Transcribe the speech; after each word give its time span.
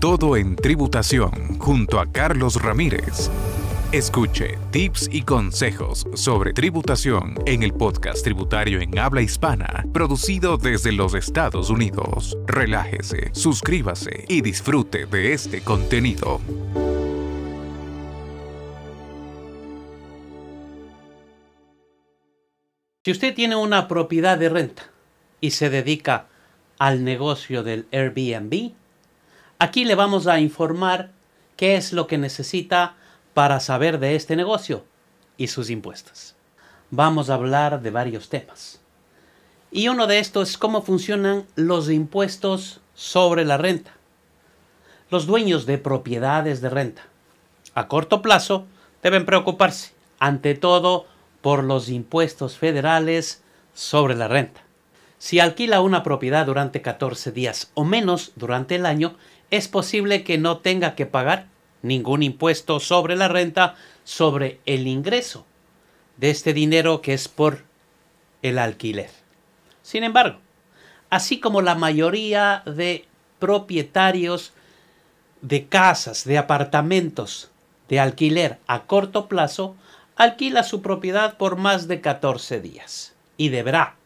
todo 0.00 0.38
en 0.38 0.56
tributación 0.56 1.58
junto 1.58 2.00
a 2.00 2.10
Carlos 2.10 2.62
Ramírez. 2.62 3.30
Escuche 3.92 4.56
tips 4.70 5.10
y 5.12 5.20
consejos 5.20 6.06
sobre 6.14 6.54
tributación 6.54 7.34
en 7.44 7.62
el 7.62 7.74
podcast 7.74 8.24
tributario 8.24 8.80
en 8.80 8.98
habla 8.98 9.20
hispana, 9.20 9.84
producido 9.92 10.56
desde 10.56 10.92
los 10.92 11.12
Estados 11.12 11.68
Unidos. 11.68 12.34
Relájese, 12.46 13.28
suscríbase 13.34 14.24
y 14.26 14.40
disfrute 14.40 15.04
de 15.04 15.34
este 15.34 15.60
contenido. 15.60 16.40
Si 23.04 23.10
usted 23.10 23.34
tiene 23.34 23.56
una 23.56 23.86
propiedad 23.86 24.38
de 24.38 24.48
renta 24.48 24.84
y 25.42 25.50
se 25.50 25.68
dedica 25.68 26.28
al 26.78 27.04
negocio 27.04 27.62
del 27.62 27.86
Airbnb, 27.92 28.72
aquí 29.62 29.84
le 29.84 29.94
vamos 29.94 30.26
a 30.26 30.40
informar 30.40 31.12
qué 31.56 31.76
es 31.76 31.92
lo 31.92 32.08
que 32.08 32.18
necesita 32.18 32.96
para 33.32 33.60
saber 33.60 34.00
de 34.00 34.16
este 34.16 34.34
negocio 34.34 34.84
y 35.36 35.46
sus 35.46 35.70
impuestos. 35.70 36.34
Vamos 36.90 37.30
a 37.30 37.34
hablar 37.34 37.80
de 37.80 37.92
varios 37.92 38.28
temas. 38.28 38.80
Y 39.70 39.86
uno 39.86 40.08
de 40.08 40.18
estos 40.18 40.50
es 40.50 40.58
cómo 40.58 40.82
funcionan 40.82 41.46
los 41.54 41.88
impuestos 41.90 42.80
sobre 42.94 43.44
la 43.44 43.56
renta. 43.56 43.92
Los 45.10 45.26
dueños 45.26 45.64
de 45.64 45.78
propiedades 45.78 46.60
de 46.60 46.68
renta 46.68 47.02
a 47.74 47.86
corto 47.86 48.20
plazo 48.20 48.66
deben 49.00 49.24
preocuparse, 49.24 49.92
ante 50.18 50.56
todo, 50.56 51.06
por 51.40 51.62
los 51.62 51.88
impuestos 51.88 52.58
federales 52.58 53.44
sobre 53.74 54.16
la 54.16 54.26
renta. 54.26 54.60
Si 55.18 55.38
alquila 55.38 55.82
una 55.82 56.02
propiedad 56.02 56.46
durante 56.46 56.82
14 56.82 57.30
días 57.30 57.70
o 57.74 57.84
menos 57.84 58.32
durante 58.34 58.74
el 58.74 58.86
año, 58.86 59.14
es 59.52 59.68
posible 59.68 60.24
que 60.24 60.38
no 60.38 60.58
tenga 60.58 60.94
que 60.94 61.04
pagar 61.04 61.46
ningún 61.82 62.22
impuesto 62.22 62.80
sobre 62.80 63.16
la 63.16 63.28
renta, 63.28 63.76
sobre 64.02 64.60
el 64.64 64.88
ingreso 64.88 65.44
de 66.16 66.30
este 66.30 66.54
dinero 66.54 67.02
que 67.02 67.12
es 67.12 67.28
por 67.28 67.62
el 68.40 68.58
alquiler. 68.58 69.10
Sin 69.82 70.04
embargo, 70.04 70.38
así 71.10 71.38
como 71.38 71.60
la 71.60 71.74
mayoría 71.74 72.62
de 72.64 73.04
propietarios 73.38 74.54
de 75.42 75.66
casas, 75.66 76.24
de 76.24 76.38
apartamentos 76.38 77.50
de 77.90 78.00
alquiler 78.00 78.58
a 78.66 78.84
corto 78.84 79.28
plazo, 79.28 79.76
alquila 80.16 80.62
su 80.62 80.80
propiedad 80.80 81.36
por 81.36 81.56
más 81.56 81.88
de 81.88 82.00
14 82.00 82.62
días 82.62 83.12
y 83.36 83.50
deberá 83.50 83.96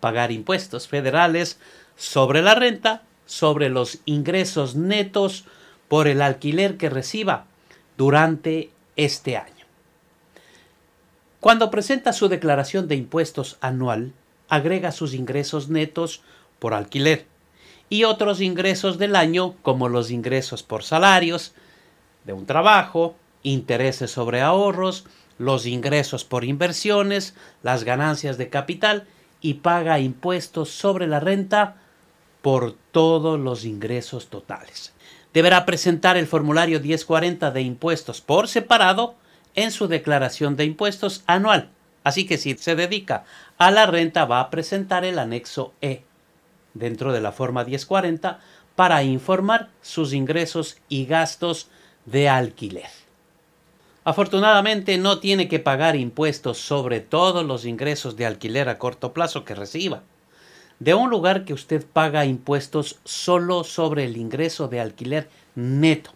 pagar 0.00 0.32
impuestos 0.32 0.88
federales 0.88 1.60
sobre 1.94 2.40
la 2.40 2.54
renta, 2.54 3.02
sobre 3.26 3.68
los 3.68 3.98
ingresos 4.04 4.74
netos 4.76 5.44
por 5.88 6.08
el 6.08 6.22
alquiler 6.22 6.76
que 6.76 6.90
reciba 6.90 7.46
durante 7.96 8.70
este 8.96 9.36
año. 9.36 9.52
Cuando 11.40 11.70
presenta 11.70 12.12
su 12.12 12.28
declaración 12.28 12.88
de 12.88 12.96
impuestos 12.96 13.58
anual, 13.60 14.12
agrega 14.48 14.92
sus 14.92 15.14
ingresos 15.14 15.68
netos 15.68 16.22
por 16.58 16.74
alquiler 16.74 17.26
y 17.90 18.04
otros 18.04 18.40
ingresos 18.40 18.98
del 18.98 19.14
año 19.14 19.54
como 19.62 19.88
los 19.88 20.10
ingresos 20.10 20.62
por 20.62 20.82
salarios 20.82 21.54
de 22.24 22.32
un 22.32 22.46
trabajo, 22.46 23.14
intereses 23.42 24.10
sobre 24.10 24.40
ahorros, 24.40 25.04
los 25.38 25.66
ingresos 25.66 26.24
por 26.24 26.44
inversiones, 26.44 27.34
las 27.62 27.84
ganancias 27.84 28.38
de 28.38 28.48
capital 28.48 29.06
y 29.40 29.54
paga 29.54 29.98
impuestos 29.98 30.70
sobre 30.70 31.06
la 31.06 31.20
renta 31.20 31.76
por 32.44 32.76
todos 32.92 33.40
los 33.40 33.64
ingresos 33.64 34.28
totales 34.28 34.92
deberá 35.32 35.64
presentar 35.64 36.18
el 36.18 36.26
formulario 36.26 36.78
1040 36.78 37.50
de 37.50 37.62
impuestos 37.62 38.20
por 38.20 38.48
separado 38.48 39.14
en 39.54 39.70
su 39.70 39.88
declaración 39.88 40.54
de 40.54 40.66
impuestos 40.66 41.24
anual. 41.26 41.70
Así 42.04 42.26
que 42.26 42.36
si 42.36 42.54
se 42.58 42.76
dedica 42.76 43.24
a 43.56 43.70
la 43.70 43.86
renta 43.86 44.26
va 44.26 44.40
a 44.40 44.50
presentar 44.50 45.06
el 45.06 45.18
anexo 45.18 45.72
E 45.80 46.04
dentro 46.74 47.14
de 47.14 47.22
la 47.22 47.32
forma 47.32 47.64
1040 47.64 48.40
para 48.76 49.02
informar 49.02 49.70
sus 49.80 50.12
ingresos 50.12 50.76
y 50.90 51.06
gastos 51.06 51.68
de 52.04 52.28
alquiler. 52.28 52.90
Afortunadamente 54.04 54.98
no 54.98 55.18
tiene 55.18 55.48
que 55.48 55.60
pagar 55.60 55.96
impuestos 55.96 56.58
sobre 56.58 57.00
todos 57.00 57.42
los 57.42 57.64
ingresos 57.64 58.16
de 58.16 58.26
alquiler 58.26 58.68
a 58.68 58.76
corto 58.76 59.14
plazo 59.14 59.46
que 59.46 59.54
reciba 59.54 60.02
de 60.78 60.94
un 60.94 61.10
lugar 61.10 61.44
que 61.44 61.54
usted 61.54 61.84
paga 61.84 62.26
impuestos 62.26 62.98
solo 63.04 63.64
sobre 63.64 64.04
el 64.04 64.16
ingreso 64.16 64.68
de 64.68 64.80
alquiler 64.80 65.28
neto. 65.54 66.10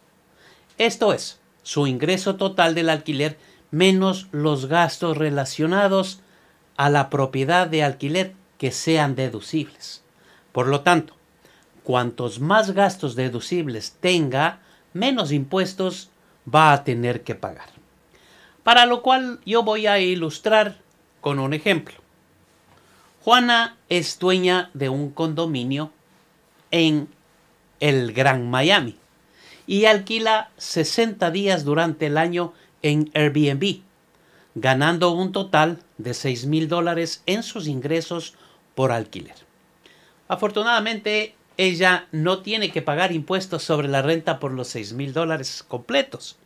Esto 0.79 1.13
es, 1.13 1.41
su 1.63 1.87
ingreso 1.87 2.37
total 2.37 2.75
del 2.75 2.89
alquiler 2.89 3.39
menos 3.71 4.29
los 4.33 4.67
gastos 4.67 5.17
relacionados 5.17 6.21
a 6.77 6.91
la 6.91 7.11
propiedad 7.11 7.67
de 7.67 7.83
alquiler 7.83 8.35
que 8.57 8.73
sean 8.73 9.15
deducibles. 9.15 10.03
Por 10.53 10.67
lo 10.69 10.81
tanto, 10.81 11.15
cuantos 11.85 12.41
más 12.41 12.73
gastos 12.73 13.17
deducibles 13.17 13.97
tenga, 14.01 14.61
menos 14.93 15.33
impuestos 15.33 16.11
va 16.53 16.73
a 16.73 16.85
tener 16.85 17.23
que 17.23 17.35
pagar. 17.35 17.69
Para 18.63 18.87
lo 18.87 19.03
cual 19.03 19.41
yo 19.45 19.63
voy 19.63 19.87
a 19.87 19.99
ilustrar 19.99 20.79
con 21.21 21.39
un 21.39 21.55
ejemplo. 21.55 21.97
Juana 23.25 23.77
es 23.89 24.19
dueña 24.19 24.71
de 24.75 24.89
un 24.89 25.11
condominio 25.11 25.93
en 26.71 27.09
el 27.81 28.13
Gran 28.13 28.49
Miami 28.49 28.97
y 29.67 29.85
alquila 29.85 30.51
60 30.57 31.31
días 31.31 31.65
durante 31.65 32.07
el 32.07 32.17
año 32.17 32.53
en 32.83 33.11
Airbnb, 33.15 33.81
ganando 34.55 35.11
un 35.11 35.33
total 35.33 35.81
de 35.99 36.15
6 36.15 36.47
mil 36.47 36.69
dólares 36.69 37.23
en 37.27 37.43
sus 37.43 37.67
ingresos 37.67 38.35
por 38.75 38.93
alquiler. 38.93 39.35
Afortunadamente, 40.29 41.35
ella 41.57 42.07
no 42.13 42.39
tiene 42.43 42.71
que 42.71 42.83
pagar 42.83 43.13
impuestos 43.13 43.65
sobre 43.65 43.89
la 43.89 44.01
renta 44.01 44.39
por 44.39 44.53
los 44.53 44.69
6 44.69 44.93
mil 44.93 45.13
dólares 45.13 45.65
completos, 45.67 46.37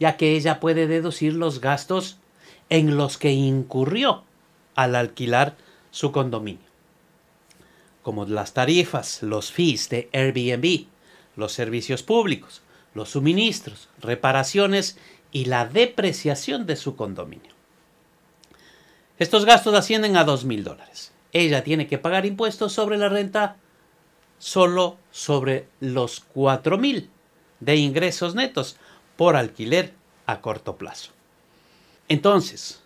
ya 0.00 0.16
que 0.16 0.36
ella 0.36 0.58
puede 0.58 0.86
deducir 0.88 1.34
los 1.34 1.60
gastos 1.60 2.18
en 2.68 2.96
los 2.96 3.16
que 3.16 3.32
incurrió 3.32 4.24
al 4.74 4.96
alquilar 4.96 5.56
su 5.90 6.12
condominio, 6.12 6.66
como 8.02 8.24
las 8.24 8.52
tarifas, 8.52 9.22
los 9.22 9.52
fees 9.52 9.88
de 9.88 10.08
Airbnb, 10.12 10.86
los 11.36 11.52
servicios 11.52 12.02
públicos, 12.02 12.62
los 12.94 13.10
suministros, 13.10 13.88
reparaciones 14.00 14.98
y 15.32 15.46
la 15.46 15.66
depreciación 15.66 16.66
de 16.66 16.76
su 16.76 16.96
condominio. 16.96 17.52
Estos 19.18 19.44
gastos 19.44 19.74
ascienden 19.74 20.16
a 20.16 20.24
dos 20.24 20.44
mil 20.44 20.64
dólares. 20.64 21.12
Ella 21.32 21.64
tiene 21.64 21.86
que 21.86 21.98
pagar 21.98 22.26
impuestos 22.26 22.72
sobre 22.72 22.98
la 22.98 23.08
renta 23.08 23.56
solo 24.38 24.98
sobre 25.10 25.68
los 25.80 26.20
cuatro 26.20 26.78
mil 26.78 27.10
de 27.60 27.76
ingresos 27.76 28.34
netos 28.34 28.76
por 29.16 29.36
alquiler 29.36 29.94
a 30.26 30.40
corto 30.40 30.76
plazo. 30.76 31.12
Entonces, 32.08 32.82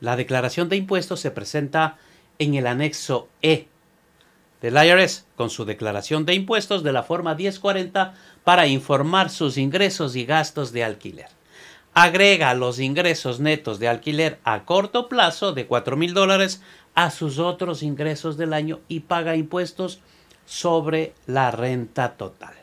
la 0.00 0.16
declaración 0.16 0.68
de 0.68 0.76
impuestos 0.76 1.20
se 1.20 1.30
presenta 1.30 1.98
en 2.38 2.54
el 2.54 2.66
anexo 2.66 3.28
E 3.42 3.68
del 4.60 4.82
IRS 4.82 5.26
con 5.36 5.50
su 5.50 5.66
declaración 5.66 6.24
de 6.24 6.34
impuestos 6.34 6.82
de 6.82 6.92
la 6.92 7.02
forma 7.02 7.34
1040 7.34 8.14
para 8.44 8.66
informar 8.66 9.28
sus 9.28 9.58
ingresos 9.58 10.16
y 10.16 10.24
gastos 10.24 10.72
de 10.72 10.84
alquiler. 10.84 11.28
Agrega 11.92 12.54
los 12.54 12.80
ingresos 12.80 13.40
netos 13.40 13.78
de 13.78 13.88
alquiler 13.88 14.38
a 14.42 14.64
corto 14.64 15.08
plazo 15.08 15.52
de 15.52 15.66
4 15.66 15.96
mil 15.96 16.14
dólares 16.14 16.62
a 16.94 17.10
sus 17.10 17.38
otros 17.38 17.82
ingresos 17.82 18.36
del 18.36 18.54
año 18.54 18.80
y 18.88 19.00
paga 19.00 19.36
impuestos 19.36 20.00
sobre 20.46 21.12
la 21.26 21.50
renta 21.50 22.16
total. 22.16 22.54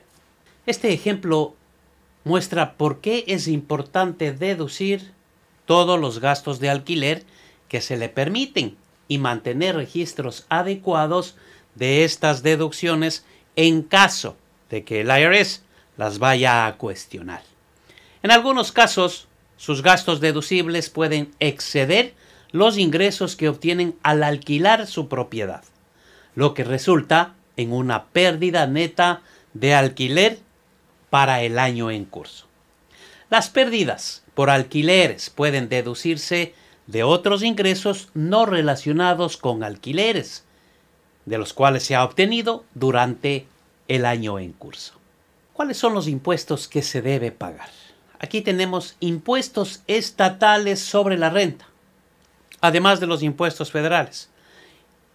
Este 0.65 0.93
ejemplo 0.93 1.56
muestra 2.24 2.74
por 2.74 3.00
qué 3.00 3.25
es 3.27 3.47
importante 3.47 4.31
deducir 4.31 5.13
todos 5.65 6.00
los 6.00 6.19
gastos 6.19 6.59
de 6.59 6.69
alquiler 6.69 7.24
que 7.67 7.81
se 7.81 7.95
le 7.95 8.09
permiten 8.09 8.75
y 9.12 9.18
mantener 9.18 9.75
registros 9.75 10.46
adecuados 10.48 11.36
de 11.75 12.06
estas 12.06 12.44
deducciones 12.44 13.25
en 13.58 13.81
caso 13.81 14.38
de 14.69 14.86
que 14.86 15.02
el 15.02 15.10
IRS 15.10 15.63
las 15.98 16.18
vaya 16.18 16.66
a 16.66 16.78
cuestionar. 16.78 17.44
En 18.24 18.31
algunos 18.31 18.72
casos, 18.72 19.28
sus 19.58 19.84
gastos 19.84 20.22
deducibles 20.22 20.90
pueden 20.90 21.30
exceder 21.42 22.13
los 22.54 22.78
ingresos 22.78 23.36
que 23.36 23.50
obtienen 23.50 23.98
al 24.02 24.24
alquilar 24.24 24.88
su 24.88 25.10
propiedad, 25.10 25.66
lo 26.34 26.54
que 26.54 26.63
resulta 26.63 27.34
en 27.58 27.74
una 27.74 28.06
pérdida 28.06 28.66
neta 28.66 29.24
de 29.54 29.74
alquiler 29.74 30.40
para 31.10 31.42
el 31.42 31.60
año 31.60 31.92
en 31.92 32.06
curso. 32.06 32.48
Las 33.30 33.50
pérdidas 33.50 34.24
por 34.36 34.50
alquileres 34.50 35.30
pueden 35.30 35.68
deducirse 35.68 36.56
de 36.91 37.03
otros 37.03 37.41
ingresos 37.41 38.09
no 38.13 38.45
relacionados 38.45 39.38
con 39.38 39.63
alquileres, 39.63 40.43
de 41.25 41.38
los 41.38 41.53
cuales 41.53 41.83
se 41.83 41.95
ha 41.95 42.03
obtenido 42.03 42.65
durante 42.73 43.47
el 43.88 44.05
año 44.05 44.39
en 44.39 44.51
curso. 44.51 44.93
¿Cuáles 45.53 45.77
son 45.77 45.93
los 45.93 46.07
impuestos 46.07 46.67
que 46.67 46.81
se 46.81 47.01
debe 47.01 47.31
pagar? 47.31 47.69
Aquí 48.19 48.41
tenemos 48.41 48.97
impuestos 48.99 49.81
estatales 49.88 50.79
sobre 50.81 51.17
la 51.17 51.29
renta, 51.29 51.65
además 52.59 52.99
de 52.99 53.07
los 53.07 53.23
impuestos 53.23 53.71
federales. 53.71 54.29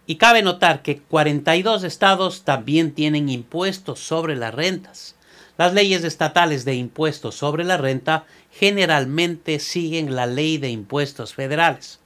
Y 0.07 0.15
cabe 0.15 0.41
notar 0.41 0.81
que 0.81 0.99
42 1.01 1.83
estados 1.83 2.43
también 2.43 2.93
tienen 2.93 3.29
impuestos 3.29 3.99
sobre 3.99 4.35
las 4.35 4.53
rentas. 4.53 5.15
Las 5.57 5.73
leyes 5.73 6.03
estatales 6.03 6.65
de 6.65 6.75
impuestos 6.75 7.35
sobre 7.35 7.63
la 7.63 7.77
renta 7.77 8.25
generalmente 8.51 9.59
siguen 9.59 10.15
la 10.15 10.27
ley 10.27 10.59
de 10.59 10.69
impuestos 10.69 11.33
federales, 11.33 11.99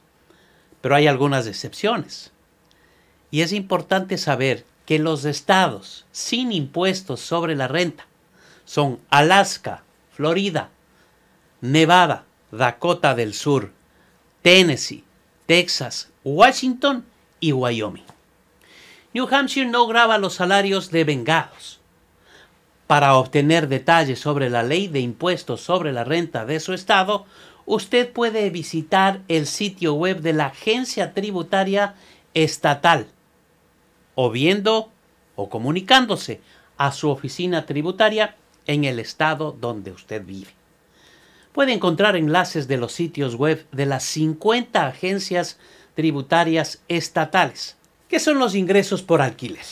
pero 0.80 0.94
hay 0.94 1.06
algunas 1.06 1.46
excepciones. 1.46 2.32
Y 3.30 3.42
es 3.42 3.52
importante 3.52 4.16
saber 4.16 4.64
que 4.86 4.98
los 4.98 5.24
estados 5.24 6.06
sin 6.12 6.50
impuestos 6.50 7.20
sobre 7.20 7.54
la 7.54 7.68
renta 7.68 8.06
son 8.64 9.00
Alaska, 9.10 9.82
Florida, 10.12 10.70
Nevada, 11.60 12.24
Dakota 12.50 13.14
del 13.14 13.34
Sur, 13.34 13.70
Tennessee, 14.42 15.04
Texas, 15.46 16.08
Washington 16.24 17.04
y 17.38 17.52
Wyoming. 17.52 18.04
New 19.12 19.28
Hampshire 19.30 19.68
no 19.68 19.86
graba 19.86 20.16
los 20.16 20.34
salarios 20.34 20.90
de 20.90 21.04
vengados. 21.04 21.81
Para 22.86 23.16
obtener 23.16 23.68
detalles 23.68 24.20
sobre 24.20 24.50
la 24.50 24.62
ley 24.62 24.88
de 24.88 25.00
impuestos 25.00 25.60
sobre 25.60 25.92
la 25.92 26.04
renta 26.04 26.44
de 26.44 26.60
su 26.60 26.72
estado, 26.72 27.26
usted 27.64 28.12
puede 28.12 28.50
visitar 28.50 29.22
el 29.28 29.46
sitio 29.46 29.94
web 29.94 30.20
de 30.20 30.32
la 30.32 30.46
agencia 30.46 31.14
tributaria 31.14 31.94
estatal 32.34 33.06
o 34.14 34.30
viendo 34.30 34.90
o 35.36 35.48
comunicándose 35.48 36.40
a 36.76 36.92
su 36.92 37.10
oficina 37.10 37.66
tributaria 37.66 38.36
en 38.66 38.84
el 38.84 38.98
estado 38.98 39.56
donde 39.58 39.90
usted 39.90 40.24
vive. 40.24 40.50
Puede 41.52 41.72
encontrar 41.72 42.16
enlaces 42.16 42.66
de 42.68 42.78
los 42.78 42.92
sitios 42.92 43.34
web 43.34 43.66
de 43.72 43.86
las 43.86 44.04
50 44.04 44.86
agencias 44.86 45.58
tributarias 45.94 46.82
estatales. 46.88 47.76
¿Qué 48.08 48.18
son 48.18 48.38
los 48.38 48.54
ingresos 48.54 49.02
por 49.02 49.20
alquiler? 49.22 49.64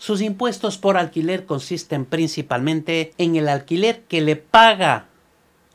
Sus 0.00 0.22
impuestos 0.22 0.78
por 0.78 0.96
alquiler 0.96 1.44
consisten 1.44 2.06
principalmente 2.06 3.12
en 3.18 3.36
el 3.36 3.50
alquiler 3.50 4.00
que 4.04 4.22
le 4.22 4.34
paga 4.34 5.08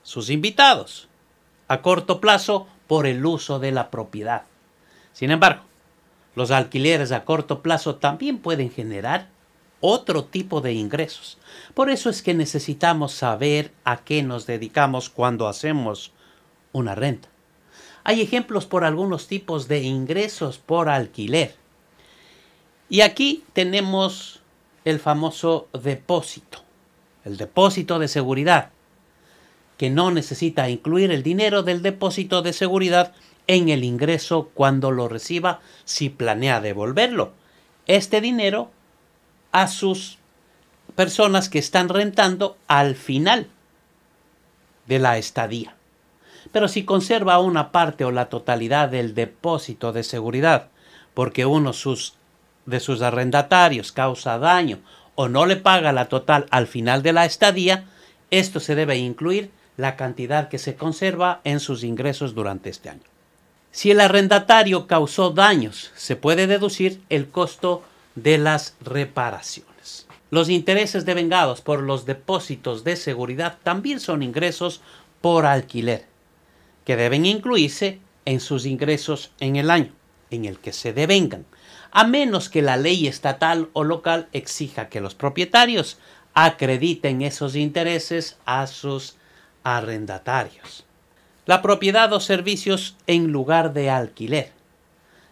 sus 0.01 0.31
invitados 0.31 1.07
a 1.67 1.83
corto 1.83 2.19
plazo 2.19 2.65
por 2.87 3.05
el 3.05 3.23
uso 3.23 3.59
de 3.59 3.71
la 3.71 3.91
propiedad. 3.91 4.41
Sin 5.13 5.29
embargo, 5.29 5.61
los 6.33 6.49
alquileres 6.49 7.11
a 7.11 7.23
corto 7.23 7.61
plazo 7.61 7.97
también 7.97 8.39
pueden 8.39 8.71
generar 8.71 9.29
otro 9.79 10.23
tipo 10.23 10.59
de 10.59 10.73
ingresos. 10.73 11.37
Por 11.75 11.91
eso 11.91 12.09
es 12.09 12.23
que 12.23 12.33
necesitamos 12.33 13.11
saber 13.11 13.73
a 13.83 13.97
qué 13.97 14.23
nos 14.23 14.47
dedicamos 14.47 15.11
cuando 15.11 15.47
hacemos 15.47 16.13
una 16.71 16.95
renta. 16.95 17.29
Hay 18.03 18.21
ejemplos 18.21 18.65
por 18.65 18.85
algunos 18.85 19.27
tipos 19.27 19.67
de 19.67 19.83
ingresos 19.83 20.57
por 20.57 20.89
alquiler. 20.89 21.53
Y 22.89 23.01
aquí 23.01 23.43
tenemos 23.53 24.41
el 24.83 24.99
famoso 24.99 25.67
depósito, 25.73 26.59
el 27.23 27.37
depósito 27.37 27.97
de 27.97 28.07
seguridad, 28.07 28.69
que 29.77 29.89
no 29.89 30.11
necesita 30.11 30.69
incluir 30.69 31.11
el 31.11 31.23
dinero 31.23 31.63
del 31.63 31.81
depósito 31.81 32.41
de 32.41 32.53
seguridad 32.53 33.13
en 33.47 33.69
el 33.69 33.83
ingreso 33.83 34.51
cuando 34.53 34.91
lo 34.91 35.07
reciba 35.07 35.59
si 35.83 36.09
planea 36.09 36.61
devolverlo. 36.61 37.33
Este 37.87 38.21
dinero 38.21 38.71
a 39.51 39.67
sus 39.67 40.17
personas 40.95 41.49
que 41.49 41.59
están 41.59 41.89
rentando 41.89 42.57
al 42.67 42.95
final 42.95 43.47
de 44.87 44.99
la 44.99 45.17
estadía. 45.17 45.75
Pero 46.51 46.67
si 46.67 46.85
conserva 46.85 47.39
una 47.39 47.71
parte 47.71 48.05
o 48.05 48.11
la 48.11 48.29
totalidad 48.29 48.89
del 48.89 49.15
depósito 49.15 49.91
de 49.91 50.03
seguridad 50.03 50.69
porque 51.15 51.45
uno 51.45 51.73
de 52.65 52.79
sus 52.79 53.01
arrendatarios 53.01 53.91
causa 53.91 54.37
daño 54.37 54.79
o 55.15 55.29
no 55.29 55.45
le 55.45 55.55
paga 55.55 55.93
la 55.93 56.09
total 56.09 56.45
al 56.51 56.67
final 56.67 57.01
de 57.01 57.13
la 57.13 57.25
estadía, 57.25 57.85
esto 58.31 58.59
se 58.59 58.75
debe 58.75 58.97
incluir 58.97 59.49
la 59.77 59.95
cantidad 59.95 60.49
que 60.49 60.57
se 60.57 60.75
conserva 60.75 61.41
en 61.43 61.59
sus 61.59 61.83
ingresos 61.83 62.35
durante 62.35 62.69
este 62.69 62.89
año. 62.89 63.03
Si 63.71 63.91
el 63.91 63.99
arrendatario 63.99 64.87
causó 64.87 65.31
daños, 65.31 65.91
se 65.95 66.15
puede 66.15 66.47
deducir 66.47 67.01
el 67.09 67.27
costo 67.29 67.83
de 68.15 68.37
las 68.37 68.75
reparaciones. 68.81 70.07
Los 70.31 70.49
intereses 70.49 71.05
devengados 71.05 71.61
por 71.61 71.81
los 71.81 72.05
depósitos 72.05 72.83
de 72.83 72.95
seguridad 72.95 73.57
también 73.63 73.99
son 73.99 74.23
ingresos 74.23 74.81
por 75.21 75.45
alquiler, 75.45 76.05
que 76.85 76.95
deben 76.95 77.25
incluirse 77.25 77.99
en 78.25 78.39
sus 78.39 78.65
ingresos 78.65 79.31
en 79.39 79.55
el 79.55 79.69
año 79.69 79.91
en 80.35 80.45
el 80.45 80.59
que 80.59 80.73
se 80.73 80.93
devengan, 80.93 81.45
a 81.91 82.05
menos 82.05 82.49
que 82.49 82.61
la 82.61 82.77
ley 82.77 83.07
estatal 83.07 83.69
o 83.73 83.83
local 83.83 84.27
exija 84.33 84.89
que 84.89 85.01
los 85.01 85.15
propietarios 85.15 85.97
acrediten 86.33 87.21
esos 87.21 87.55
intereses 87.55 88.37
a 88.45 88.67
sus 88.67 89.15
arrendatarios 89.63 90.85
la 91.45 91.61
propiedad 91.61 92.11
o 92.13 92.19
servicios 92.19 92.95
en 93.07 93.31
lugar 93.31 93.73
de 93.73 93.89
alquiler. 93.89 94.51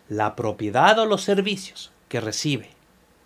La 0.09 0.35
propiedad 0.35 0.99
o 0.99 1.05
los 1.05 1.23
servicios 1.23 1.91
que 2.07 2.21
recibe 2.21 2.69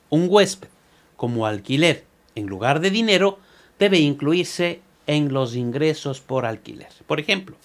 un 0.09 0.27
huésped 0.29 0.69
como 1.17 1.45
alquiler 1.45 2.05
en 2.35 2.47
lugar 2.47 2.79
de 2.79 2.91
dinero 2.91 3.39
debe 3.77 3.99
incluirse 3.99 4.81
en 5.05 5.33
los 5.33 5.55
ingresos 5.55 6.21
por 6.21 6.45
alquiler. 6.45 6.89
Por 7.05 7.19
ejemplo, 7.19 7.57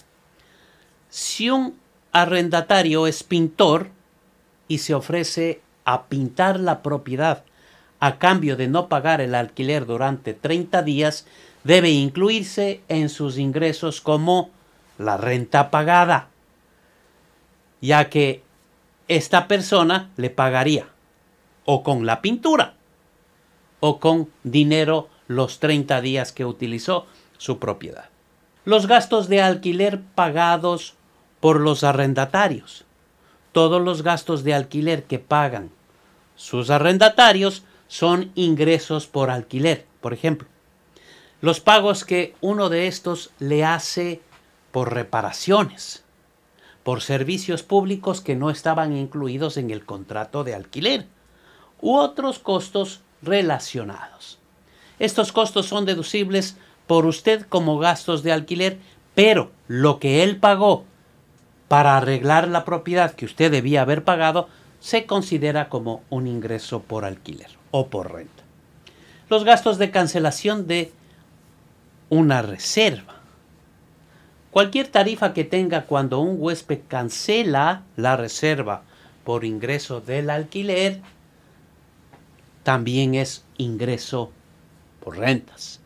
si 1.08 1.50
un 1.50 1.78
arrendatario 2.10 3.06
es 3.06 3.22
pintor 3.22 3.90
y 4.72 4.78
se 4.78 4.94
ofrece 4.94 5.60
a 5.84 6.04
pintar 6.04 6.58
la 6.58 6.82
propiedad 6.82 7.44
a 8.00 8.18
cambio 8.18 8.56
de 8.56 8.68
no 8.68 8.88
pagar 8.88 9.20
el 9.20 9.34
alquiler 9.34 9.84
durante 9.84 10.32
30 10.32 10.80
días, 10.82 11.26
debe 11.62 11.90
incluirse 11.90 12.80
en 12.88 13.10
sus 13.10 13.36
ingresos 13.36 14.00
como 14.00 14.48
la 14.96 15.18
renta 15.18 15.70
pagada, 15.70 16.30
ya 17.82 18.08
que 18.08 18.42
esta 19.08 19.46
persona 19.46 20.08
le 20.16 20.30
pagaría 20.30 20.86
o 21.66 21.82
con 21.82 22.06
la 22.06 22.22
pintura 22.22 22.72
o 23.80 24.00
con 24.00 24.30
dinero 24.42 25.10
los 25.28 25.60
30 25.60 26.00
días 26.00 26.32
que 26.32 26.46
utilizó 26.46 27.06
su 27.36 27.58
propiedad. 27.58 28.06
Los 28.64 28.86
gastos 28.86 29.28
de 29.28 29.42
alquiler 29.42 30.00
pagados 30.14 30.94
por 31.40 31.60
los 31.60 31.84
arrendatarios. 31.84 32.86
Todos 33.52 33.82
los 33.82 34.02
gastos 34.02 34.44
de 34.44 34.54
alquiler 34.54 35.04
que 35.04 35.18
pagan 35.18 35.70
sus 36.36 36.70
arrendatarios 36.70 37.62
son 37.86 38.32
ingresos 38.34 39.06
por 39.06 39.30
alquiler. 39.30 39.86
Por 40.00 40.12
ejemplo, 40.12 40.48
los 41.40 41.60
pagos 41.60 42.04
que 42.04 42.34
uno 42.40 42.68
de 42.68 42.86
estos 42.86 43.30
le 43.38 43.64
hace 43.64 44.20
por 44.70 44.94
reparaciones, 44.94 46.02
por 46.82 47.02
servicios 47.02 47.62
públicos 47.62 48.20
que 48.20 48.34
no 48.34 48.50
estaban 48.50 48.96
incluidos 48.96 49.56
en 49.56 49.70
el 49.70 49.84
contrato 49.84 50.42
de 50.42 50.54
alquiler, 50.54 51.06
u 51.80 51.96
otros 51.96 52.38
costos 52.38 53.02
relacionados. 53.20 54.38
Estos 54.98 55.32
costos 55.32 55.66
son 55.66 55.84
deducibles 55.84 56.56
por 56.86 57.06
usted 57.06 57.46
como 57.48 57.78
gastos 57.78 58.22
de 58.22 58.32
alquiler, 58.32 58.78
pero 59.14 59.50
lo 59.68 59.98
que 59.98 60.22
él 60.22 60.38
pagó 60.38 60.84
para 61.72 61.96
arreglar 61.96 62.48
la 62.48 62.66
propiedad 62.66 63.14
que 63.14 63.24
usted 63.24 63.50
debía 63.50 63.80
haber 63.80 64.04
pagado 64.04 64.46
se 64.78 65.06
considera 65.06 65.70
como 65.70 66.02
un 66.10 66.26
ingreso 66.26 66.82
por 66.82 67.06
alquiler 67.06 67.48
o 67.70 67.86
por 67.86 68.12
renta. 68.12 68.42
Los 69.30 69.44
gastos 69.44 69.78
de 69.78 69.90
cancelación 69.90 70.66
de 70.66 70.92
una 72.10 72.42
reserva 72.42 73.14
Cualquier 74.50 74.88
tarifa 74.88 75.32
que 75.32 75.44
tenga 75.44 75.86
cuando 75.86 76.20
un 76.20 76.36
huésped 76.38 76.80
cancela 76.88 77.84
la 77.96 78.18
reserva 78.18 78.82
por 79.24 79.46
ingreso 79.46 80.02
del 80.02 80.28
alquiler 80.28 81.00
también 82.64 83.14
es 83.14 83.46
ingreso 83.56 84.30
por 85.02 85.16
rentas. 85.16 85.80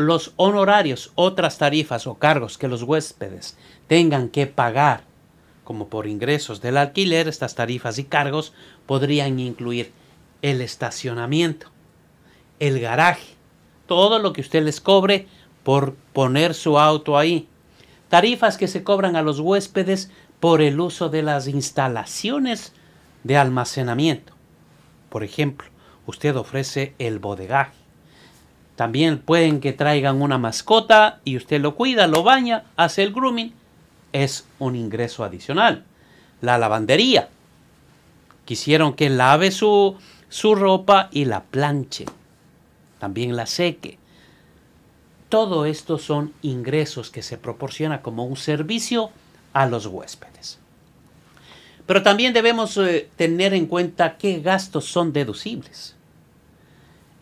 Los 0.00 0.32
honorarios, 0.36 1.12
otras 1.14 1.58
tarifas 1.58 2.06
o 2.06 2.14
cargos 2.14 2.56
que 2.56 2.68
los 2.68 2.84
huéspedes 2.84 3.58
tengan 3.86 4.30
que 4.30 4.46
pagar 4.46 5.04
como 5.62 5.88
por 5.88 6.06
ingresos 6.06 6.62
del 6.62 6.78
alquiler, 6.78 7.28
estas 7.28 7.54
tarifas 7.54 7.98
y 7.98 8.04
cargos 8.04 8.54
podrían 8.86 9.38
incluir 9.38 9.92
el 10.40 10.62
estacionamiento, 10.62 11.68
el 12.60 12.80
garaje, 12.80 13.34
todo 13.86 14.18
lo 14.18 14.32
que 14.32 14.40
usted 14.40 14.64
les 14.64 14.80
cobre 14.80 15.28
por 15.62 15.94
poner 16.14 16.54
su 16.54 16.78
auto 16.78 17.18
ahí, 17.18 17.46
tarifas 18.08 18.56
que 18.56 18.68
se 18.68 18.82
cobran 18.82 19.16
a 19.16 19.22
los 19.22 19.38
huéspedes 19.38 20.10
por 20.40 20.62
el 20.62 20.80
uso 20.80 21.10
de 21.10 21.22
las 21.22 21.46
instalaciones 21.46 22.72
de 23.22 23.36
almacenamiento. 23.36 24.32
Por 25.10 25.24
ejemplo, 25.24 25.68
usted 26.06 26.34
ofrece 26.36 26.94
el 26.98 27.18
bodegaje, 27.18 27.79
También 28.80 29.18
pueden 29.18 29.60
que 29.60 29.74
traigan 29.74 30.22
una 30.22 30.38
mascota 30.38 31.20
y 31.22 31.36
usted 31.36 31.60
lo 31.60 31.74
cuida, 31.74 32.06
lo 32.06 32.22
baña, 32.22 32.64
hace 32.76 33.02
el 33.02 33.12
grooming. 33.12 33.52
Es 34.14 34.46
un 34.58 34.74
ingreso 34.74 35.22
adicional. 35.22 35.84
La 36.40 36.56
lavandería. 36.56 37.28
Quisieron 38.46 38.94
que 38.94 39.10
lave 39.10 39.50
su, 39.50 39.98
su 40.30 40.54
ropa 40.54 41.10
y 41.12 41.26
la 41.26 41.42
planche. 41.42 42.06
También 42.98 43.36
la 43.36 43.44
seque. 43.44 43.98
Todo 45.28 45.66
esto 45.66 45.98
son 45.98 46.32
ingresos 46.40 47.10
que 47.10 47.22
se 47.22 47.36
proporciona 47.36 48.00
como 48.00 48.24
un 48.24 48.38
servicio 48.38 49.10
a 49.52 49.66
los 49.66 49.84
huéspedes. 49.84 50.58
Pero 51.84 52.02
también 52.02 52.32
debemos 52.32 52.78
eh, 52.78 53.10
tener 53.16 53.52
en 53.52 53.66
cuenta 53.66 54.16
qué 54.16 54.40
gastos 54.40 54.86
son 54.86 55.12
deducibles. 55.12 55.96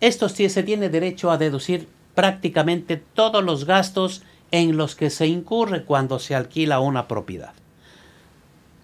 Estos 0.00 0.32
se 0.32 0.62
tiene 0.62 0.88
derecho 0.88 1.30
a 1.30 1.38
deducir 1.38 1.88
prácticamente 2.14 2.96
todos 2.96 3.44
los 3.44 3.64
gastos 3.64 4.22
en 4.50 4.76
los 4.76 4.94
que 4.94 5.10
se 5.10 5.26
incurre 5.26 5.84
cuando 5.84 6.18
se 6.18 6.34
alquila 6.34 6.80
una 6.80 7.08
propiedad. 7.08 7.52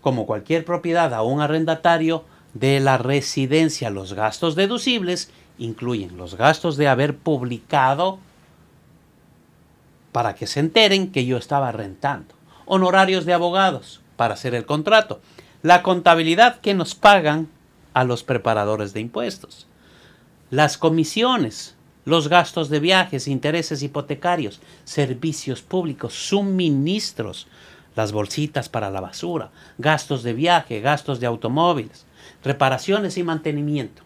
Como 0.01 0.27
cualquier 0.27 0.65
propiedad 0.65 1.15
a 1.15 1.23
un 1.23 1.41
arrendatario 1.41 2.25
de 2.53 2.81
la 2.81 2.99
residencia, 2.99 3.91
los 3.91 4.13
gastos 4.13 4.55
deducibles 4.55 5.31
incluyen 5.59 6.17
los 6.17 6.37
gastos 6.37 6.77
de 6.77 6.89
haber 6.89 7.17
publicado 7.17 8.19
para 10.13 10.35
que 10.35 10.47
se 10.47 10.61
enteren 10.61 11.11
que 11.11 11.27
yo 11.27 11.37
estaba 11.37 11.73
rentando, 11.73 12.35
honorarios 12.67 13.25
de 13.25 13.33
abogados 13.33 14.01
para 14.17 14.35
hacer 14.35 14.55
el 14.55 14.67
contrato, 14.67 15.21
la 15.63 15.83
contabilidad 15.83 16.61
que 16.61 16.75
nos 16.75 16.95
pagan 16.95 17.49
a 17.95 18.05
los 18.05 18.23
preparadores 18.23 18.93
de 18.93 19.01
impuestos, 19.01 19.67
las 20.55 20.79
comisiones, 20.79 21.75
los 22.05 22.29
gastos 22.29 22.69
de 22.69 22.79
viajes, 22.79 23.27
intereses 23.27 23.83
hipotecarios, 23.83 24.61
servicios 24.85 25.63
públicos, 25.63 26.15
suministros, 26.15 27.49
las 27.97 28.13
bolsitas 28.13 28.69
para 28.69 28.89
la 28.89 29.01
basura, 29.01 29.51
gastos 29.79 30.23
de 30.23 30.33
viaje, 30.33 30.81
gastos 30.81 31.19
de 31.19 31.27
automóviles, 31.27 32.07
reparaciones 32.45 33.19
y 33.19 33.25
mantenimiento, 33.25 34.05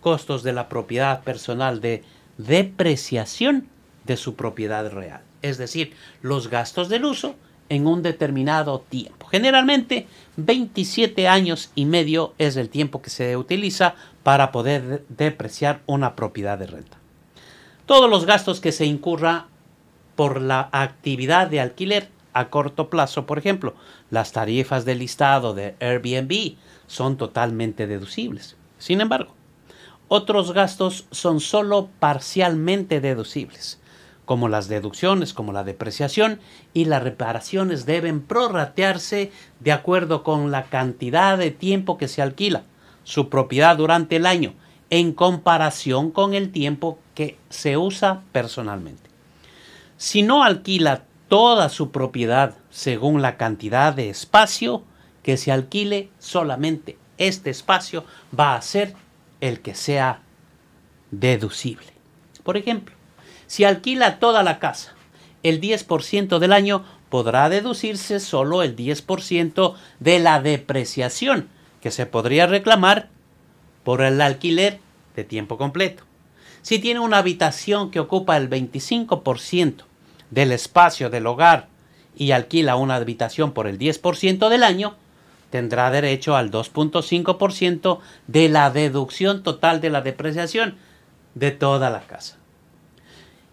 costos 0.00 0.42
de 0.42 0.54
la 0.54 0.68
propiedad 0.68 1.22
personal 1.22 1.80
de 1.80 2.02
depreciación 2.36 3.68
de 4.06 4.16
su 4.16 4.34
propiedad 4.34 4.90
real, 4.90 5.20
es 5.42 5.56
decir, 5.56 5.94
los 6.20 6.48
gastos 6.48 6.88
del 6.88 7.04
uso 7.04 7.36
en 7.68 7.86
un 7.86 8.02
determinado 8.02 8.80
tiempo. 8.88 9.26
Generalmente 9.26 10.06
27 10.36 11.28
años 11.28 11.70
y 11.74 11.84
medio 11.84 12.34
es 12.38 12.56
el 12.56 12.68
tiempo 12.68 13.02
que 13.02 13.10
se 13.10 13.36
utiliza 13.36 13.94
para 14.22 14.52
poder 14.52 15.04
depreciar 15.08 15.80
una 15.86 16.16
propiedad 16.16 16.58
de 16.58 16.66
renta. 16.66 16.98
Todos 17.86 18.10
los 18.10 18.26
gastos 18.26 18.60
que 18.60 18.72
se 18.72 18.86
incurra 18.86 19.46
por 20.16 20.40
la 20.40 20.68
actividad 20.72 21.48
de 21.48 21.60
alquiler 21.60 22.08
a 22.32 22.50
corto 22.50 22.90
plazo, 22.90 23.26
por 23.26 23.38
ejemplo, 23.38 23.74
las 24.10 24.32
tarifas 24.32 24.84
del 24.84 24.98
listado 24.98 25.54
de 25.54 25.74
Airbnb 25.80 26.56
son 26.86 27.16
totalmente 27.16 27.86
deducibles. 27.86 28.56
Sin 28.78 29.00
embargo, 29.00 29.34
otros 30.08 30.52
gastos 30.52 31.06
son 31.10 31.40
solo 31.40 31.88
parcialmente 31.98 33.00
deducibles 33.00 33.78
como 34.28 34.50
las 34.50 34.68
deducciones, 34.68 35.32
como 35.32 35.54
la 35.54 35.64
depreciación 35.64 36.38
y 36.74 36.84
las 36.84 37.02
reparaciones 37.02 37.86
deben 37.86 38.20
prorratearse 38.20 39.32
de 39.60 39.72
acuerdo 39.72 40.22
con 40.22 40.50
la 40.50 40.64
cantidad 40.64 41.38
de 41.38 41.50
tiempo 41.50 41.96
que 41.96 42.08
se 42.08 42.20
alquila 42.20 42.64
su 43.04 43.30
propiedad 43.30 43.78
durante 43.78 44.16
el 44.16 44.26
año 44.26 44.52
en 44.90 45.14
comparación 45.14 46.10
con 46.10 46.34
el 46.34 46.52
tiempo 46.52 46.98
que 47.14 47.38
se 47.48 47.78
usa 47.78 48.20
personalmente. 48.30 49.08
Si 49.96 50.20
no 50.20 50.44
alquila 50.44 51.04
toda 51.28 51.70
su 51.70 51.90
propiedad 51.90 52.54
según 52.68 53.22
la 53.22 53.38
cantidad 53.38 53.94
de 53.94 54.10
espacio 54.10 54.82
que 55.22 55.38
se 55.38 55.52
alquile, 55.52 56.10
solamente 56.18 56.98
este 57.16 57.48
espacio 57.48 58.04
va 58.38 58.56
a 58.56 58.60
ser 58.60 58.92
el 59.40 59.60
que 59.60 59.74
sea 59.74 60.20
deducible. 61.10 61.94
Por 62.44 62.58
ejemplo, 62.58 62.97
si 63.48 63.64
alquila 63.64 64.20
toda 64.20 64.44
la 64.44 64.60
casa 64.60 64.94
el 65.42 65.60
10% 65.60 66.38
del 66.38 66.52
año, 66.52 66.84
podrá 67.08 67.48
deducirse 67.48 68.20
solo 68.20 68.62
el 68.62 68.76
10% 68.76 69.74
de 69.98 70.18
la 70.18 70.40
depreciación 70.40 71.48
que 71.80 71.90
se 71.90 72.06
podría 72.06 72.46
reclamar 72.46 73.08
por 73.84 74.02
el 74.02 74.20
alquiler 74.20 74.80
de 75.16 75.24
tiempo 75.24 75.56
completo. 75.56 76.04
Si 76.60 76.78
tiene 76.78 77.00
una 77.00 77.18
habitación 77.18 77.90
que 77.90 78.00
ocupa 78.00 78.36
el 78.36 78.50
25% 78.50 79.84
del 80.30 80.52
espacio 80.52 81.08
del 81.08 81.26
hogar 81.26 81.68
y 82.16 82.32
alquila 82.32 82.76
una 82.76 82.96
habitación 82.96 83.52
por 83.52 83.66
el 83.66 83.78
10% 83.78 84.48
del 84.50 84.62
año, 84.62 84.96
tendrá 85.50 85.90
derecho 85.90 86.36
al 86.36 86.50
2.5% 86.50 88.00
de 88.26 88.48
la 88.50 88.70
deducción 88.70 89.42
total 89.42 89.80
de 89.80 89.88
la 89.88 90.02
depreciación 90.02 90.76
de 91.34 91.52
toda 91.52 91.88
la 91.88 92.02
casa 92.02 92.37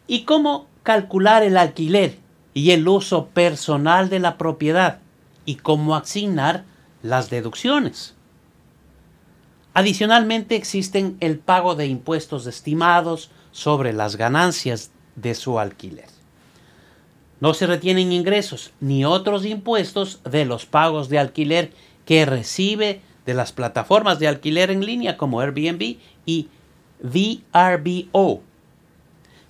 y 0.07 0.23
cómo 0.23 0.67
calcular 0.83 1.43
el 1.43 1.57
alquiler 1.57 2.17
y 2.53 2.71
el 2.71 2.87
uso 2.87 3.27
personal 3.27 4.09
de 4.09 4.19
la 4.19 4.37
propiedad 4.37 4.99
y 5.45 5.55
cómo 5.55 5.95
asignar 5.95 6.63
las 7.01 7.29
deducciones. 7.29 8.15
Adicionalmente 9.73 10.55
existen 10.55 11.17
el 11.19 11.37
pago 11.37 11.75
de 11.75 11.87
impuestos 11.87 12.47
estimados 12.47 13.29
sobre 13.51 13.91
las 13.93 14.15
ganancias 14.15 14.91
de 15.15 15.35
su 15.35 15.59
alquiler. 15.59 16.07
No 17.41 17.53
se 17.53 17.67
retienen 17.67 18.13
ingresos 18.13 18.71
ni 18.79 19.03
otros 19.03 19.45
impuestos 19.45 20.21
de 20.23 20.45
los 20.45 20.65
pagos 20.65 21.09
de 21.09 21.19
alquiler 21.19 21.73
que 22.05 22.25
recibe 22.25 23.01
de 23.25 23.33
las 23.33 23.51
plataformas 23.51 24.19
de 24.19 24.27
alquiler 24.27 24.71
en 24.71 24.85
línea 24.85 25.17
como 25.17 25.41
Airbnb 25.41 25.97
y 26.25 26.47
VRBO, 27.01 28.41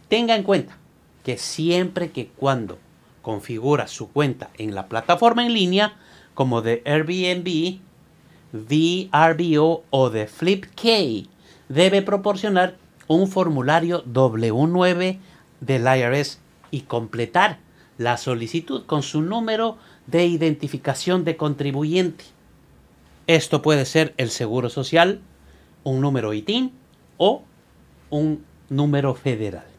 Tenga 0.07 0.35
en 0.35 0.43
cuenta 0.43 0.77
que 1.23 1.37
siempre 1.37 2.11
que 2.11 2.27
cuando 2.27 2.77
configura 3.21 3.87
su 3.87 4.11
cuenta 4.11 4.51
en 4.57 4.75
la 4.75 4.87
plataforma 4.87 5.45
en 5.45 5.53
línea, 5.53 5.97
como 6.35 6.61
de 6.61 6.83
Airbnb, 6.85 7.79
VRBO 8.53 9.83
o 9.89 10.09
de 10.11 10.27
FlipK, 10.27 11.27
debe 11.69 12.01
proporcionar 12.03 12.77
un 13.07 13.27
formulario 13.27 14.03
W9 14.05 15.17
del 15.59 15.87
IRS 15.87 16.39
y 16.71 16.81
completar 16.81 17.59
la 17.97 18.17
solicitud 18.17 18.85
con 18.85 19.01
su 19.01 19.21
número 19.21 19.77
de 20.07 20.25
identificación 20.25 21.23
de 21.23 21.37
contribuyente. 21.37 22.25
Esto 23.27 23.61
puede 23.61 23.85
ser 23.85 24.13
el 24.17 24.29
seguro 24.29 24.69
social, 24.69 25.21
un 25.83 26.01
número 26.01 26.33
ITIN 26.33 26.71
o 27.17 27.43
un 28.09 28.45
número 28.69 29.15
federal. 29.15 29.74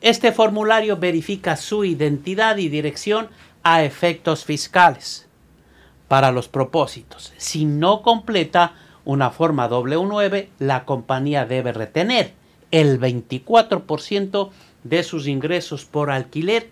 Este 0.00 0.32
formulario 0.32 0.96
verifica 0.96 1.56
su 1.56 1.84
identidad 1.84 2.56
y 2.56 2.68
dirección 2.68 3.28
a 3.62 3.84
efectos 3.84 4.46
fiscales 4.46 5.28
para 6.08 6.32
los 6.32 6.48
propósitos. 6.48 7.32
Si 7.36 7.66
no 7.66 8.00
completa 8.00 8.72
una 9.04 9.30
forma 9.30 9.68
W9, 9.68 10.48
la 10.58 10.84
compañía 10.86 11.44
debe 11.44 11.72
retener 11.72 12.32
el 12.70 12.98
24% 12.98 14.50
de 14.84 15.02
sus 15.02 15.26
ingresos 15.26 15.84
por 15.84 16.10
alquiler 16.10 16.70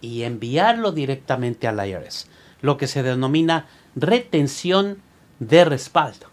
y 0.00 0.22
enviarlo 0.22 0.92
directamente 0.92 1.66
al 1.66 1.84
IRS, 1.84 2.28
lo 2.60 2.76
que 2.76 2.86
se 2.86 3.02
denomina 3.02 3.66
retención 3.96 5.02
de 5.40 5.64
respaldo. 5.64 6.28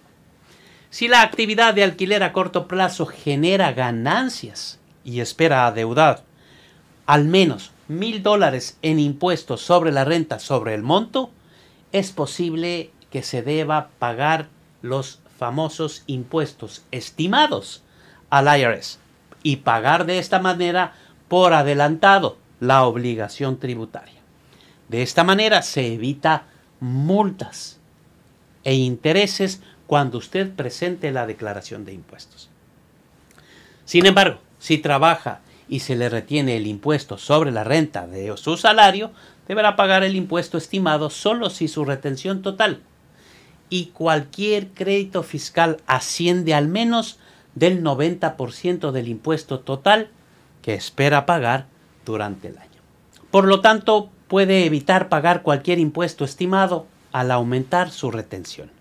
Si 0.92 1.08
la 1.08 1.24
actividad 1.24 1.74
de 1.74 1.84
alquiler 1.84 2.22
a 2.22 2.34
corto 2.34 2.68
plazo 2.68 3.08
genera 3.08 3.74
ganancias 3.74 4.80
y 5.04 5.20
espera 5.20 5.66
adeudar 5.66 6.24
al 7.06 7.26
menos 7.26 7.72
mil 7.88 8.24
dólares 8.24 8.78
en 8.82 9.00
impuestos 9.00 9.62
sobre 9.62 9.92
la 9.92 10.06
renta 10.06 10.40
sobre 10.40 10.74
el 10.74 10.82
monto, 10.82 11.32
es 11.92 12.12
posible 12.12 12.92
que 13.12 13.24
se 13.24 13.42
deba 13.42 13.90
pagar 14.00 14.48
los 14.82 15.20
famosos 15.38 16.04
impuestos 16.08 16.84
estimados 16.92 17.84
al 18.30 18.60
IRS 18.60 19.00
y 19.44 19.58
pagar 19.58 20.06
de 20.06 20.20
esta 20.20 20.40
manera 20.40 20.94
por 21.28 21.54
adelantado 21.54 22.38
la 22.60 22.84
obligación 22.86 23.60
tributaria. 23.60 24.22
De 24.90 25.02
esta 25.02 25.24
manera 25.24 25.62
se 25.62 25.94
evita 25.94 26.46
multas 26.80 27.80
e 28.64 28.74
intereses 28.74 29.62
cuando 29.88 30.18
usted 30.18 30.54
presente 30.54 31.12
la 31.12 31.28
declaración 31.28 31.86
de 31.86 31.94
impuestos. 31.94 32.50
Sin 33.86 34.06
embargo, 34.06 34.40
si 34.60 34.80
trabaja 34.80 35.42
y 35.68 35.80
se 35.80 35.96
le 35.96 36.10
retiene 36.10 36.58
el 36.58 36.68
impuesto 36.68 37.18
sobre 37.18 37.52
la 37.52 37.64
renta 37.64 38.08
de 38.08 38.36
su 38.38 38.58
salario, 38.58 39.12
deberá 39.48 39.76
pagar 39.76 40.04
el 40.04 40.16
impuesto 40.16 40.58
estimado 40.58 41.10
solo 41.10 41.50
si 41.50 41.68
su 41.68 41.86
retención 41.86 42.42
total 42.42 42.82
y 43.70 43.88
cualquier 43.88 44.70
crédito 44.70 45.24
fiscal 45.24 45.78
asciende 45.88 46.54
al 46.54 46.68
menos 46.68 47.20
del 47.56 47.84
90% 47.84 48.92
del 48.92 49.08
impuesto 49.08 49.60
total 49.60 50.10
que 50.62 50.74
espera 50.74 51.26
pagar 51.26 51.68
durante 52.06 52.50
el 52.50 52.58
año. 52.58 52.70
Por 53.32 53.46
lo 53.46 53.62
tanto, 53.62 54.10
puede 54.28 54.66
evitar 54.66 55.10
pagar 55.10 55.42
cualquier 55.42 55.80
impuesto 55.80 56.26
estimado 56.26 56.86
al 57.12 57.32
aumentar 57.32 57.92
su 57.92 58.12
retención, 58.12 58.72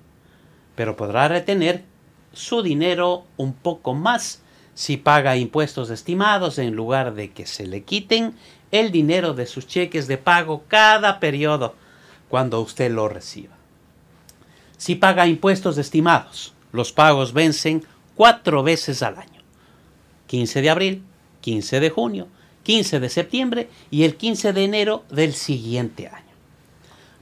pero 0.75 0.97
podrá 0.97 1.29
retener 1.29 1.85
su 2.33 2.62
dinero 2.62 3.25
un 3.37 3.53
poco 3.53 3.95
más 3.95 4.43
si 4.75 4.97
paga 4.97 5.37
impuestos 5.37 5.90
estimados 5.90 6.59
en 6.59 6.75
lugar 6.75 7.14
de 7.14 7.31
que 7.31 7.47
se 7.47 7.66
le 7.66 7.83
quiten 7.83 8.35
el 8.73 8.90
dinero 8.90 9.35
de 9.35 9.47
sus 9.47 9.66
cheques 9.66 10.09
de 10.09 10.19
pago 10.19 10.64
cada 10.66 11.21
periodo 11.21 11.75
cuando 12.28 12.61
usted 12.61 12.90
lo 12.90 13.09
reciba. 13.09 13.54
Si 14.76 14.97
paga 14.97 15.28
impuestos 15.28 15.78
estimados, 15.78 16.52
los 16.73 16.93
pagos 16.93 17.33
vencen 17.33 17.85
cuatro 18.16 18.62
veces 18.64 19.02
al 19.02 19.19
año. 19.19 19.40
15 20.26 20.62
de 20.62 20.71
abril, 20.71 21.02
15 21.40 21.78
de 21.78 21.90
junio, 21.90 22.26
15 22.64 22.99
de 22.99 23.09
septiembre 23.09 23.69
y 23.90 24.02
el 24.02 24.16
15 24.16 24.52
de 24.52 24.64
enero 24.64 25.04
del 25.11 25.35
siguiente 25.35 26.09
año. 26.09 26.25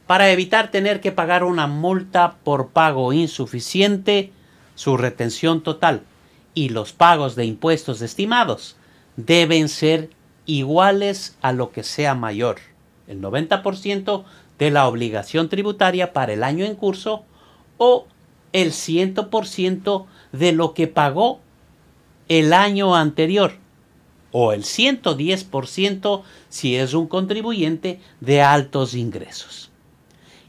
Para 0.07 0.31
evitar 0.31 0.71
tener 0.71 1.01
que 1.01 1.13
pagar 1.13 1.45
una 1.45 1.67
multa 1.67 2.37
por 2.43 2.69
pago 2.69 3.13
insuficiente, 3.13 4.33
su 4.75 4.97
retención 4.97 5.63
total 5.63 6.03
y 6.55 6.69
los 6.69 6.93
pagos 6.93 7.37
de 7.37 7.45
impuestos 7.45 8.03
estimados 8.03 8.77
deben 9.17 9.69
ser 9.69 10.11
iguales 10.47 11.37
a 11.43 11.53
lo 11.53 11.71
que 11.71 11.83
sea 11.83 12.15
mayor, 12.15 12.57
el 13.07 13.21
90% 13.21 14.25
de 14.59 14.71
la 14.71 14.87
obligación 14.87 15.49
tributaria 15.49 16.13
para 16.13 16.33
el 16.33 16.43
año 16.43 16.65
en 16.65 16.75
curso 16.75 17.25
o 17.79 18.07
el 18.53 18.73
100% 18.73 20.07
de 20.33 20.53
lo 20.53 20.75
que 20.75 20.89
pagó 20.89 21.41
el 22.29 22.53
año 22.53 22.95
anterior 22.95 23.55
o 24.31 24.53
el 24.53 24.63
110% 24.63 26.23
si 26.49 26.77
es 26.77 26.95
un 26.95 27.07
contribuyente 27.07 28.01
de 28.21 28.43
altos 28.43 28.95
ingresos. 28.95 29.71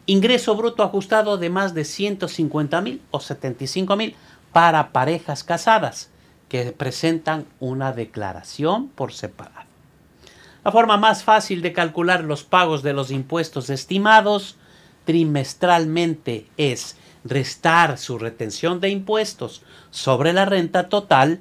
Ingreso 0.05 0.55
bruto 0.55 0.83
ajustado 0.83 1.37
de 1.37 1.49
más 1.49 1.73
de 1.73 1.85
150 1.85 2.81
mil 2.81 3.01
o 3.11 3.19
75 3.19 3.95
mil 3.95 4.15
para 4.53 4.91
parejas 4.91 5.43
casadas 5.43 6.09
que 6.47 6.71
presentan 6.71 7.45
una 7.59 7.91
declaración 7.91 8.87
por 8.87 9.11
separado. 9.11 9.67
La 10.63 10.71
forma 10.71 10.95
más 10.97 11.23
fácil 11.23 11.61
de 11.61 11.73
calcular 11.73 12.23
los 12.23 12.43
pagos 12.43 12.83
de 12.83 12.93
los 12.93 13.11
impuestos 13.11 13.69
estimados 13.69 14.55
trimestralmente 15.03 16.47
es 16.55 16.95
restar 17.25 17.97
su 17.97 18.17
retención 18.17 18.79
de 18.79 18.89
impuestos 18.89 19.63
sobre 19.91 20.31
la 20.31 20.45
renta 20.45 20.87
total 20.87 21.39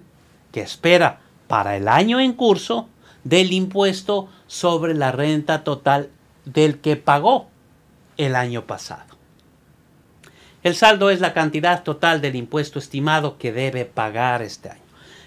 que 0.51 0.63
espera 0.63 1.21
para 1.47 1.77
el 1.77 1.89
año 1.89 2.19
en 2.19 2.33
curso 2.33 2.89
del 3.25 3.53
impuesto 3.53 4.29
sobre 4.47 4.95
la 4.95 5.13
renta 5.13 5.63
total 5.65 6.11
del 6.45 6.81
que 6.81 6.97
pagó 6.97 7.49
el 8.17 8.35
año 8.35 8.67
pasado. 8.67 9.12
El 10.63 10.77
saldo 10.77 11.11
es 11.11 11.21
la 11.21 11.33
cantidad 11.33 11.83
total 11.83 12.21
del 12.21 12.37
impuesto 12.37 12.79
estimado 12.79 13.39
que 13.39 13.53
debe 13.53 13.85
pagar 13.85 14.43
este 14.43 14.71
año. 14.71 14.81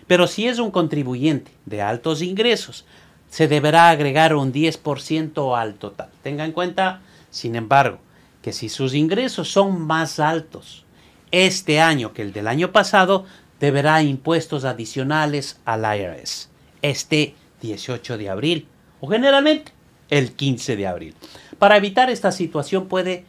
Pero 0.08 0.28
si 0.28 0.48
es 0.48 0.60
un 0.60 0.72
contribuyente 0.72 1.52
de 1.66 1.82
altos 1.82 2.22
ingresos, 2.22 2.86
se 3.30 3.48
deberá 3.48 3.90
agregar 3.90 4.36
un 4.36 4.54
10% 4.54 5.60
al 5.60 5.76
total. 5.76 6.10
Tenga 6.24 6.46
en 6.46 6.52
cuenta, 6.52 7.02
sin 7.32 7.56
embargo, 7.56 8.00
que 8.42 8.54
si 8.54 8.70
sus 8.70 8.94
ingresos 8.94 9.52
son 9.52 9.82
más 9.82 10.20
altos 10.20 10.86
este 11.32 11.82
año 11.82 12.14
que 12.14 12.22
el 12.22 12.32
del 12.32 12.48
año 12.48 12.72
pasado, 12.72 13.26
deberá 13.60 14.02
impuestos 14.04 14.64
adicionales 14.64 15.60
al 15.66 15.84
IRS 16.00 16.50
este 16.82 17.34
18 17.62 18.18
de 18.18 18.30
abril 18.30 18.68
o 19.02 19.08
generalmente 19.08 19.72
el 20.10 20.34
15 20.34 20.76
de 20.76 20.88
abril. 20.88 21.16
Para 21.58 21.78
evitar 21.78 22.10
esta 22.10 22.32
situación 22.32 22.88
puede 22.88 23.26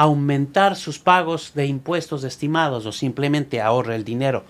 aumentar 0.00 0.76
sus 0.76 0.98
pagos 0.98 1.52
de 1.54 1.66
impuestos 1.66 2.24
estimados 2.24 2.86
o 2.86 2.92
simplemente 2.92 3.60
ahorre 3.60 3.96
el 3.96 4.04
dinero 4.04 4.44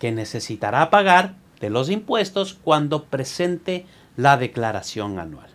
que 0.00 0.10
necesitará 0.10 0.90
pagar 0.90 1.36
de 1.60 1.70
los 1.70 1.90
impuestos 1.90 2.54
cuando 2.54 3.04
presente 3.04 3.86
la 4.16 4.36
declaración 4.36 5.20
anual. 5.20 5.48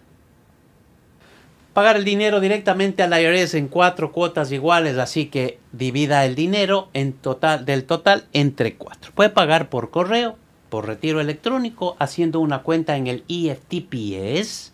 Pagar 1.74 1.98
el 1.98 2.06
dinero 2.06 2.40
directamente 2.40 3.04
al 3.04 3.12
IRS 3.12 3.56
en 3.56 3.68
cuatro 3.68 4.14
cuotas 4.14 4.54
iguales, 4.54 4.98
así 4.98 5.26
que 5.26 5.60
divida 5.74 6.26
el 6.26 6.36
dinero 6.36 6.88
en 6.94 7.12
total, 7.12 7.66
del 7.66 7.84
total 7.84 8.28
entre 8.32 8.76
cuatro. 8.76 9.12
Puede 9.14 9.32
pagar 9.32 9.70
por 9.70 9.90
correo, 9.90 10.38
por 10.70 10.88
retiro 10.88 11.20
electrónico, 11.20 11.98
haciendo 12.00 12.40
una 12.40 12.60
cuenta 12.64 12.96
en 12.96 13.08
el 13.08 13.26
EFTPS, 13.28 14.72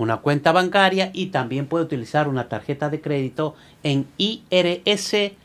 una 0.00 0.16
cuenta 0.22 0.50
bancaria 0.50 1.10
y 1.12 1.26
también 1.26 1.66
puede 1.66 1.84
utilizar 1.84 2.26
una 2.26 2.48
tarjeta 2.48 2.88
de 2.88 3.02
crédito 3.02 3.54
en 3.82 4.06
irs.gov. 4.16 5.36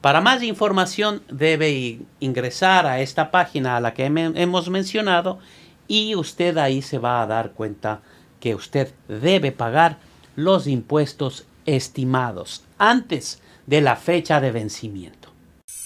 Para 0.00 0.20
más 0.22 0.42
información 0.42 1.22
debe 1.28 2.00
ingresar 2.18 2.86
a 2.86 3.00
esta 3.00 3.30
página 3.30 3.76
a 3.76 3.80
la 3.80 3.92
que 3.92 4.06
hemos 4.06 4.70
mencionado 4.70 5.38
y 5.86 6.14
usted 6.14 6.56
ahí 6.56 6.80
se 6.80 6.96
va 6.96 7.20
a 7.20 7.26
dar 7.26 7.52
cuenta 7.52 8.00
que 8.40 8.54
usted 8.54 8.94
debe 9.06 9.52
pagar 9.52 9.98
los 10.34 10.66
impuestos 10.66 11.44
estimados 11.66 12.64
antes 12.78 13.42
de 13.66 13.82
la 13.82 13.96
fecha 13.96 14.40
de 14.40 14.50
vencimiento. 14.50 15.25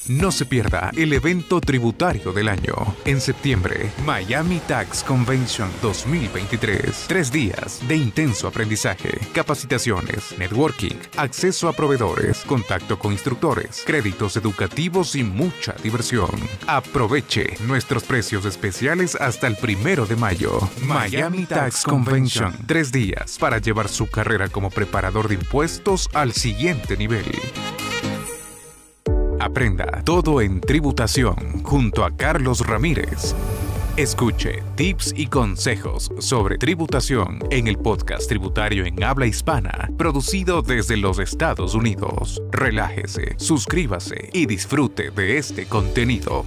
No 0.08 0.32
se 0.32 0.46
pierda 0.46 0.90
el 0.96 1.12
evento 1.12 1.60
tributario 1.60 2.32
del 2.32 2.48
año. 2.48 2.74
En 3.04 3.20
septiembre, 3.20 3.92
Miami 4.04 4.58
Tax 4.60 5.04
Convention 5.04 5.70
2023. 5.82 7.04
Tres 7.06 7.30
días 7.30 7.80
de 7.86 7.96
intenso 7.96 8.48
aprendizaje, 8.48 9.18
capacitaciones, 9.34 10.36
networking, 10.38 10.96
acceso 11.16 11.68
a 11.68 11.74
proveedores, 11.74 12.38
contacto 12.46 12.98
con 12.98 13.12
instructores, 13.12 13.82
créditos 13.84 14.36
educativos 14.36 15.14
y 15.14 15.22
mucha 15.22 15.74
diversión. 15.82 16.30
Aproveche 16.66 17.56
nuestros 17.66 18.02
precios 18.04 18.46
especiales 18.46 19.14
hasta 19.16 19.46
el 19.46 19.56
primero 19.56 20.06
de 20.06 20.16
mayo. 20.16 20.58
Miami 20.82 21.44
Tax 21.44 21.82
Convention. 21.84 22.56
Tres 22.66 22.90
días 22.90 23.36
para 23.38 23.58
llevar 23.58 23.88
su 23.88 24.08
carrera 24.08 24.48
como 24.48 24.70
preparador 24.70 25.28
de 25.28 25.34
impuestos 25.34 26.08
al 26.14 26.32
siguiente 26.32 26.96
nivel. 26.96 27.26
Aprenda 29.40 30.02
todo 30.04 30.42
en 30.42 30.60
tributación 30.60 31.62
junto 31.62 32.04
a 32.04 32.10
Carlos 32.14 32.60
Ramírez. 32.66 33.34
Escuche 33.96 34.62
tips 34.74 35.14
y 35.16 35.28
consejos 35.28 36.10
sobre 36.18 36.58
tributación 36.58 37.38
en 37.50 37.66
el 37.66 37.78
podcast 37.78 38.28
tributario 38.28 38.84
en 38.84 39.02
habla 39.02 39.26
hispana, 39.26 39.88
producido 39.96 40.60
desde 40.60 40.98
los 40.98 41.18
Estados 41.18 41.74
Unidos. 41.74 42.42
Relájese, 42.50 43.34
suscríbase 43.38 44.28
y 44.34 44.44
disfrute 44.44 45.10
de 45.10 45.38
este 45.38 45.64
contenido. 45.64 46.44